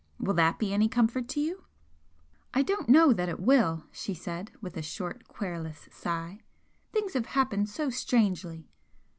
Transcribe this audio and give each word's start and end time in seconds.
Will 0.19 0.33
that 0.33 0.57
be 0.57 0.73
any 0.73 0.89
comfort 0.89 1.27
to 1.27 1.39
you?" 1.39 1.65
"I 2.55 2.63
don't 2.63 2.89
know 2.89 3.13
that 3.13 3.29
it 3.29 3.39
will," 3.39 3.83
she 3.91 4.15
said, 4.15 4.51
with 4.59 4.75
a 4.75 4.81
short, 4.81 5.27
querulous 5.27 5.87
sigh 5.91 6.39
"Things 6.91 7.13
have 7.13 7.27
happened 7.27 7.69
so 7.69 7.91
strangely." 7.91 8.67